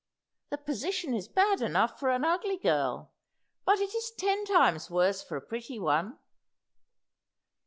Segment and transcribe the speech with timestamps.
[0.49, 3.11] The position is bad enough for an ugly girl;
[3.65, 6.17] but it is ten times worse for a pretty one."